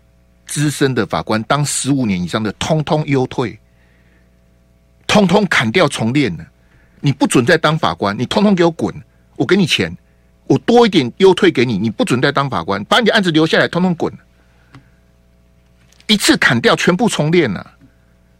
[0.46, 3.58] 资深的法官当十五年以上的，通通优退。
[5.12, 6.46] 通通砍掉重练了，
[6.98, 8.94] 你不准再当法官，你通通给我滚！
[9.36, 9.94] 我给你钱，
[10.46, 14.10] 我多一点优退给你，你不准再当法官，把你的案子留下来，通通滚！
[16.06, 17.72] 一次砍掉，全部重练了，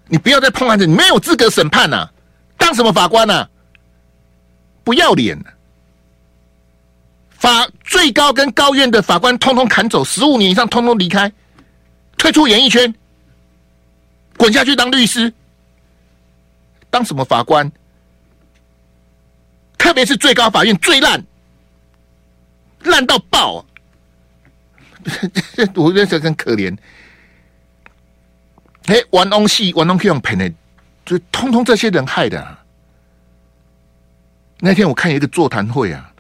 [0.08, 2.08] 你不要再碰案子，你没有资格审判呐！
[2.56, 3.46] 当什么法官呢？
[4.82, 5.38] 不要脸！
[7.28, 11.30] 法最高跟高院的法官通通砍走，十五年以上通通离开，
[12.16, 12.94] 退出演艺圈，
[14.38, 15.30] 滚下去当律师。
[16.92, 17.72] 当什么法官？
[19.78, 21.24] 特别是最高法院最烂，
[22.84, 23.64] 烂到爆啊！
[25.74, 26.76] 我觉得很可怜。
[28.84, 30.52] 哎，玩东西，玩东西用骗的，
[31.04, 32.62] 就通通这些人害的啊。
[34.60, 36.12] 那天我看有一个座谈会啊，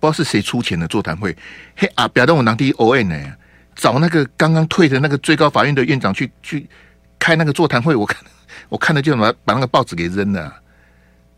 [0.00, 1.36] 不知道是谁出钱的座谈会。
[1.76, 3.36] 嘿啊，表达我当地 O N 呢，
[3.76, 6.68] 找那个刚刚退的那个最高法院的院长去去
[7.18, 8.18] 开那个座谈会，我看。
[8.68, 10.54] 我看了就把把那个报纸给扔了，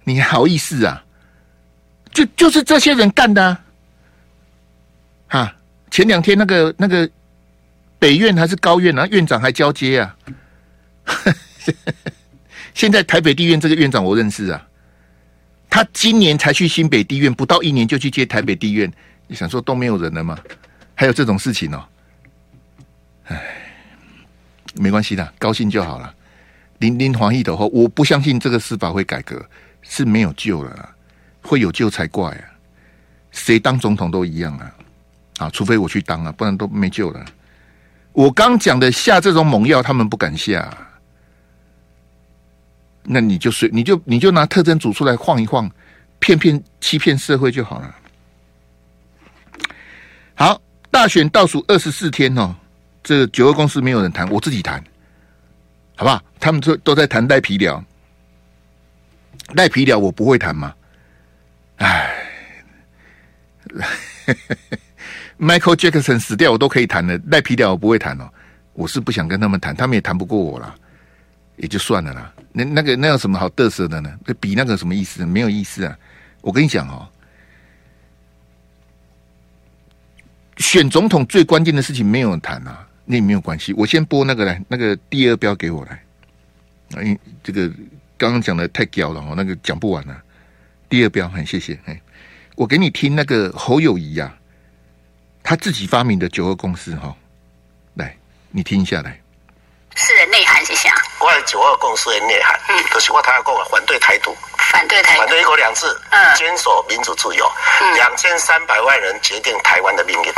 [0.04, 1.04] 你好意思啊？
[2.12, 3.56] 就就是这些人干的
[5.28, 5.56] 啊！
[5.92, 7.08] 前两天那个那个
[8.00, 10.16] 北院还是高院啊，院长还交接啊。
[12.74, 14.66] 现在台北地院这个院长我认识啊，
[15.68, 18.92] 他今年才去新北地院，不到一年就去接台北地院。
[19.28, 20.36] 你想说都没有人了吗？
[20.96, 21.84] 还有这种事情哦？
[23.26, 23.40] 哎，
[24.74, 26.12] 没关系的，高兴就好了。
[26.80, 29.42] 林林黄义的话，我不相信这个司法会改革，
[29.82, 30.94] 是没有救了，
[31.42, 32.44] 会有救才怪啊！
[33.30, 34.74] 谁当总统都一样啊！
[35.38, 37.22] 啊，除非我去当啊，不然都没救了。
[38.12, 40.74] 我刚讲的下这种猛药，他们不敢下，
[43.02, 45.70] 那你就随你就你就拿特征组出来晃一晃，
[46.18, 47.94] 骗骗欺骗社会就好了。
[50.34, 52.54] 好，大选倒数二十四天哦，
[53.02, 54.82] 这九个公司没有人谈，我自己谈。
[56.00, 56.24] 好不好？
[56.38, 57.84] 他们都都在谈赖皮聊，
[59.52, 60.74] 赖皮聊我不会谈吗？
[61.76, 62.16] 哎
[65.38, 68.26] ，Michael Jackson 死掉我都可以谈的，赖皮聊我不会谈哦。
[68.72, 70.74] 我是不想跟他们谈，他们也谈不过我了，
[71.56, 72.32] 也就算了啦。
[72.50, 74.18] 那那个那有什么好嘚瑟的呢？
[74.24, 75.26] 那比那个什么意思？
[75.26, 75.94] 没有意思啊！
[76.40, 77.06] 我跟你讲哦，
[80.56, 82.86] 选总统最关键的事情没有谈啊。
[83.10, 86.00] 那也没有关系，我先播那个来，那个第二标给我来。
[87.02, 87.68] 因为这个
[88.16, 90.16] 刚刚讲的太屌了哦，那个讲不完了。
[90.88, 91.76] 第二标，很谢谢。
[91.86, 92.00] 哎，
[92.54, 94.32] 我给你听那个侯友谊呀，
[95.42, 97.12] 他自己发明的九二共识哈，
[97.94, 98.16] 来，
[98.50, 99.20] 你听一下来。
[99.96, 100.94] 是的内涵是啥？
[101.18, 104.32] 我的九二共识的内涵，嗯，就是我他要讲反对台独，
[104.70, 107.44] 反对台独，反对一国两制，嗯，坚守民主自由，
[107.96, 110.32] 两千三百万人决定台湾的命运。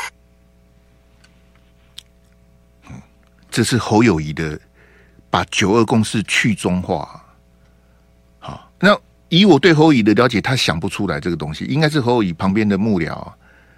[3.53, 4.59] 这是侯友宜的，
[5.29, 7.23] 把九二共识去中化。
[8.39, 13.31] 好，那以我对侯友宜的了解，他想不出来这个东西，应该是侯友宜旁边的幕僚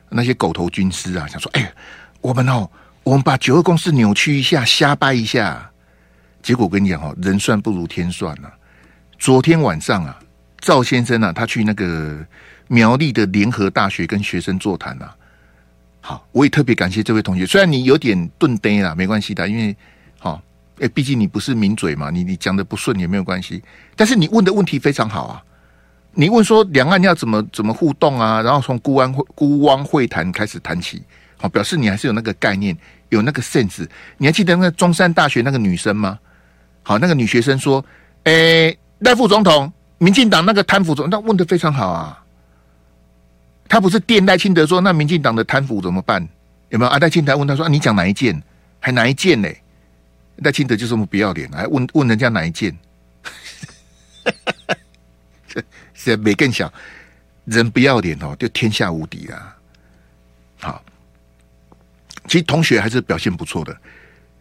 [0.08, 1.74] 那些狗头军师啊，想说：哎，
[2.20, 2.70] 我们哦，
[3.02, 5.68] 我们把九二共识扭曲一下，瞎掰一下。
[6.40, 8.54] 结果我跟你讲哦，人算不如天算啊。
[9.18, 10.16] 昨天晚上啊，
[10.60, 12.24] 赵先生啊，他去那个
[12.68, 15.16] 苗栗的联合大学跟学生座谈啊。
[16.06, 17.46] 好，我也特别感谢这位同学。
[17.46, 19.74] 虽然你有点顿呆啦，没关系的，因为
[20.18, 20.38] 好，
[20.78, 23.62] 哎，毕竟你不是名嘴嘛，你你讲的不顺也没有关系。
[23.96, 25.42] 但是你问的问题非常好啊，
[26.12, 31.02] 你问说两岸要怎么怎么互动啊，然后从孤安会孤汪会谈开始谈起，
[31.38, 32.76] 好，表示你还是有那个概念，
[33.08, 33.88] 有那个 sense。
[34.18, 36.18] 你还记得那个中山大学那个女生吗？
[36.82, 37.82] 好，那个女学生说
[38.24, 42.20] ：“哎，赖副总统，民进党那个贪腐总，那问的非常好啊。”
[43.68, 46.26] 他不是电赖清德说，那民进党的贪腐怎么办？
[46.68, 46.90] 有没有？
[46.90, 48.42] 啊，赖清德问他说：“啊、你讲哪一件？
[48.80, 49.48] 还哪一件呢？”
[50.38, 52.76] 赖清德就这么不要脸，还问问人家哪一件？
[55.46, 55.62] 这
[55.94, 56.72] 在没更小，
[57.44, 59.56] 人不要脸哦，就天下无敌啊！
[60.60, 60.84] 好，
[62.26, 63.76] 其实同学还是表现不错的。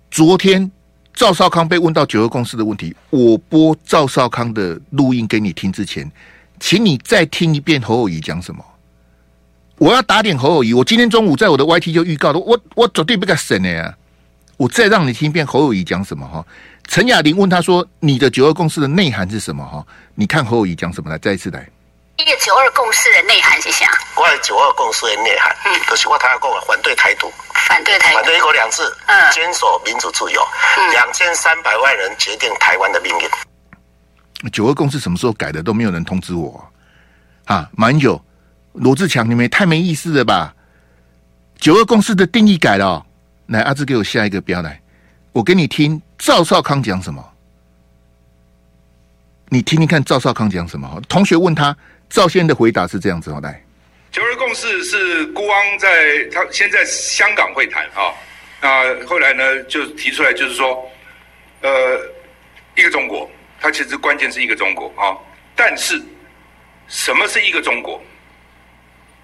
[0.10, 0.70] 昨天
[1.14, 6.12] 赵少康被问到九二共识的问题，我播赵少康的录音给你听之前，
[6.60, 8.66] 请你再听一遍侯友宜讲什么。
[9.78, 13.94] 我要打点侯友谊，我今天中午在我的 YT 就预告了，我我绝对不敢省的呀。
[14.58, 16.46] 我再让你听一遍侯友谊讲什么哈。
[16.88, 21.18] 陈雅玲问他说：“你的九二共识的内涵是什么？”哈，你看侯友谊讲什么来？
[21.18, 21.68] 再一次来。
[22.18, 23.88] 一个九二共识的内涵是啥？
[24.16, 27.32] 我的九二共识的内涵，嗯，就是我他要讲反对台独，
[27.68, 30.42] 反对台独，反对一国两制，嗯，坚守民主自由，
[30.92, 34.52] 两千三百万人决定台湾的命运。
[34.52, 35.64] 九二共识什么时候改的？
[35.64, 36.64] 都没有人通知我
[37.46, 37.68] 啊！
[37.76, 38.24] 马英九、
[38.74, 40.54] 罗志强，你们也太没意思了吧？
[41.58, 43.06] 九二共识的定义改了，
[43.48, 44.82] 来，阿志给我下一个标来，
[45.32, 47.24] 我给你听赵少康讲什么，
[49.50, 51.02] 你听听看赵少康讲什么。
[51.08, 51.76] 同学问他。
[52.10, 53.60] 赵先的回答是这样子，好来。
[54.12, 58.14] 九二共识是辜汪在他先在香港会谈啊，
[58.62, 60.88] 那后来呢就提出来，就是说，
[61.62, 61.72] 呃，
[62.78, 63.28] 一个中国，
[63.60, 65.18] 它其实关键是一个中国啊，
[65.56, 66.00] 但是
[66.88, 68.00] 什么是一个中国？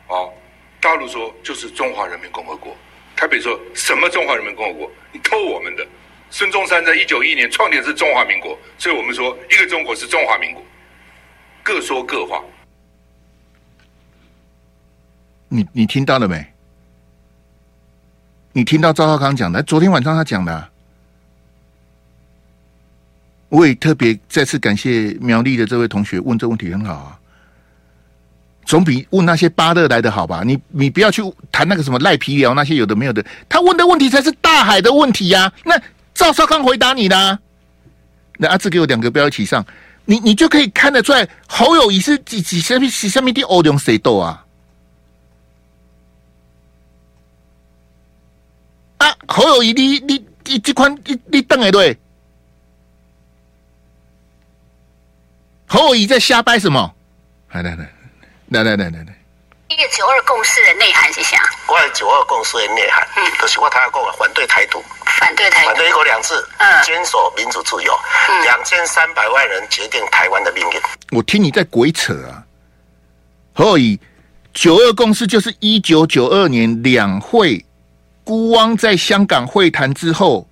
[0.09, 0.31] 哦，
[0.81, 2.75] 大陆说就是中华人民共和国，
[3.15, 4.91] 台北说什么中华人民共和国？
[5.11, 5.87] 你偷我们的。
[6.31, 10.63] 孙中山在一九一一年创建是中华民国，所以我们说一个中国是中华民国，
[11.63, 12.43] 各说各话。
[15.47, 16.45] 你你听到了没？
[18.51, 19.63] 你听到赵少康讲的？
[19.63, 20.69] 昨天晚上他讲的。
[23.49, 27.19] 我也特别再次感谢苗栗的这位同学问这问题很好啊，
[28.69, 30.43] 总比问那些巴勒来的好吧？
[30.45, 35.53] 你你不要去谈那个什么赖皮聊那些有的没有的，他问的问题才是大海的问题呀、啊。
[35.65, 35.81] 那
[36.13, 37.39] 赵少康回答你啦、
[38.37, 39.65] 那阿志给我两个标一起上，
[40.05, 44.45] 你你就可以看得出来侯友谊是几几什么几什么的欧龙谁斗啊？
[48.99, 51.97] 啊，侯友谊，你你你这款你你等下对？
[55.65, 56.93] 侯友谊在瞎掰什么？
[57.51, 57.89] 来来来
[58.49, 59.15] 来来来来来，
[59.69, 61.37] 一个九二共识的内涵是啥？
[61.67, 64.83] 关于九二共识的内涵，嗯，就是我他要讲反对台独，
[65.19, 67.93] 反对台独，反对一国两制，嗯，坚守民主自由，
[68.43, 70.81] 两千三百万人决定台湾的命运。
[71.11, 72.43] 我听你在鬼扯啊！
[73.53, 73.99] 侯友宜，
[74.53, 77.63] 九二共识就是一九九二年两会。
[78.23, 80.47] 孤汪在香港会谈之后，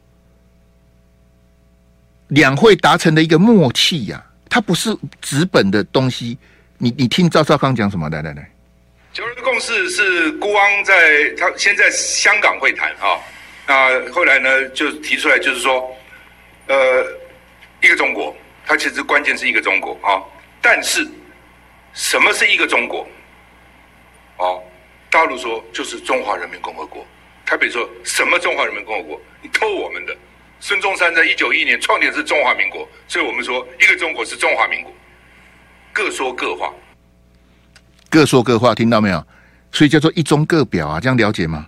[2.29, 6.37] 两会达成的一个默契呀、啊，它不是纸本的东西。
[6.79, 8.07] 你你听赵少康讲什么？
[8.09, 8.51] 来来来，
[9.11, 13.17] 九二共识是辜汪在他先在香港会谈啊，
[13.65, 15.97] 那后来呢就提出来，就是说，
[16.67, 17.03] 呃，
[17.81, 20.21] 一个中国，它其实关键是一个中国啊，
[20.61, 21.07] 但是
[21.93, 23.07] 什么是一个中国？
[24.37, 24.61] 哦，
[25.09, 27.03] 大陆说就是中华人民共和国。
[27.43, 29.21] 台北说什么中华人民共和国？
[29.41, 30.15] 你偷我们的。
[30.59, 34.93] 孙中山在一九一一年创建是中华民国，所以我们说一个中国是中华民国。
[35.97, 36.71] 各说各话，
[38.07, 39.25] 各说各话，听到没有？
[39.71, 41.65] 所以叫做一中各表啊，这样了解吗？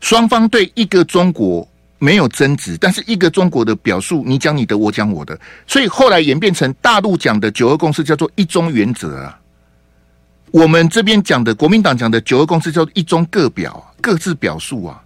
[0.00, 9.38] 双方对一个中国没有争执，但是一个中国的表述，你讲你的，我讲我的，所以后来演变成大陆讲的九二共识叫做一中原则啊。
[10.50, 15.04] 我们这边讲的国民党讲的九二共识叫一中各表，各自表述啊。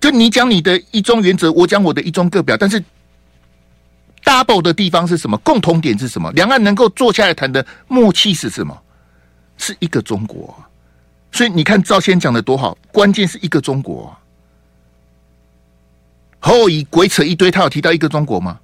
[0.00, 2.80] 就你讲你的一中原则，我讲我的一中各表，但是
[4.28, 5.38] double 的地方是什么？
[5.38, 6.30] 共同点是什么？
[6.32, 8.78] 两岸能够坐下来谈的默契是什么？
[9.56, 10.54] 是一个中国。
[11.32, 14.14] 所以你看赵先讲的多好，关键是一个中国。
[16.40, 18.60] 侯友宜鬼扯一堆，他有提到一个中国吗？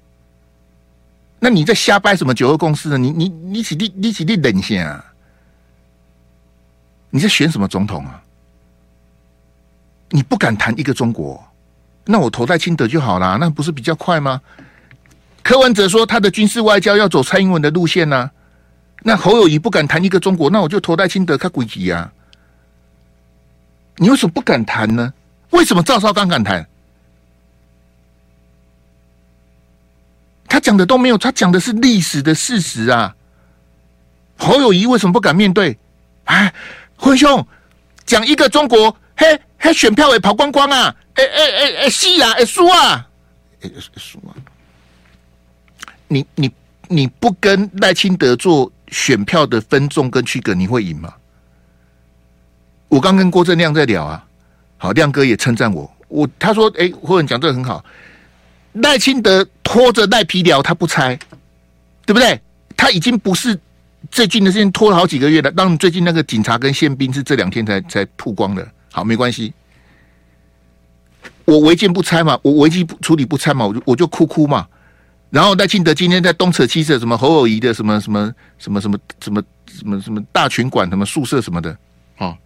[1.39, 2.97] 那你在瞎掰什么九二共识呢？
[2.97, 5.03] 你你你起立你起立冷先啊！
[7.09, 8.21] 你在选什么总统啊？
[10.09, 11.43] 你不敢谈一个中国，
[12.05, 14.39] 那我投在清德就好啦，那不是比较快吗？
[15.45, 18.31] 柯文哲说他的军事外交要走蔡英文的路线呢、
[19.03, 22.11] 那侯友宜不敢谈一个中国，那我就投戴清德，他诡计啊！
[23.97, 25.13] 你为什么不敢谈呢？
[25.51, 26.67] 为什么赵少康敢谈？
[30.47, 33.15] 他讲的都没有，他讲的是历史的事实啊！
[34.39, 35.77] 侯友宜为什么不敢面对？
[36.23, 36.51] 哎。
[36.97, 37.45] 辉兄
[38.03, 40.95] 讲一个中国，嘿，嘿，选票也跑光光啊！
[41.13, 43.07] 哎哎哎哎，是啊，哎输啊，
[43.61, 44.33] 哎输啊！
[46.07, 46.51] 你你
[46.87, 51.13] 你不跟赖清德做选票的分众跟区隔，你会赢吗？
[52.87, 54.25] 我刚跟郭正亮在聊啊，
[54.77, 57.83] 好，亮哥也称赞我，我他说，哎，或者讲这个很好，
[58.73, 61.17] 赖清德拖着赖皮聊，他不拆，
[62.05, 62.39] 对不对？
[62.77, 63.59] 他已经不是。
[64.11, 68.65] 最近的事情拖了好几个月了，当然最近那个警察跟宪兵是这两天才才曝光的。
[68.91, 69.51] 好，没关系。
[71.43, 74.67] 我违建不拆嘛，我违纪处理不拆嘛，我就我就哭哭嘛。
[75.35, 81.77] 然后赖清德今天在东扯西扯，什么侯友谊的什么什么什么什么什么什么什么大群馆什么宿舍什么的，
[82.19, 82.37] 哦，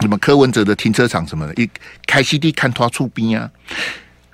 [0.00, 1.70] 什么柯文哲的停车场什么的，一
[2.08, 3.48] 开 CD 看他出兵啊。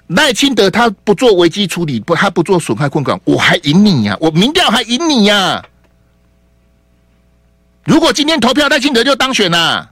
[0.06, 5.66] 赖清德他不做危机处理，不他不做损害控管，我还赢你呀、啊，我民调还赢你呀、啊。
[7.84, 9.90] 如果今天投票赖清德就当选了，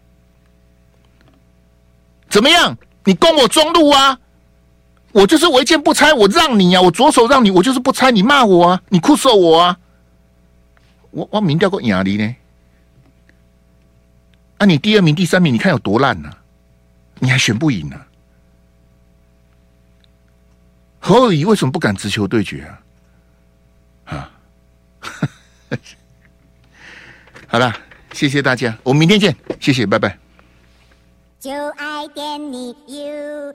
[2.31, 2.75] 怎么样？
[3.05, 4.19] 你攻我中路啊？
[5.13, 9.79] 我就是违建不拆，我让你啊，我左手让你，我就是不拆，你骂我啊，你酷手我啊，
[11.11, 12.37] 我我民调过雅丽呢？
[14.59, 16.31] 啊，你第二名、第三名，你看有多烂呢、
[17.21, 18.07] 你还选不赢呢、啊？
[21.01, 22.71] 侯友宜为什么不敢直球对决
[24.05, 24.15] 啊？
[24.15, 24.31] 啊，
[27.49, 27.75] 好了，
[28.13, 30.19] 谢谢大家，我们明天见，谢谢，拜拜。
[31.41, 33.55] 就爱点你 U。